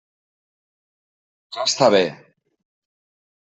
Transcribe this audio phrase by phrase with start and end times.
[1.59, 2.03] Ja està bé.